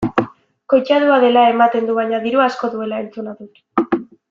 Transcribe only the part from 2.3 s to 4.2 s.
asko dutela entzuna dut.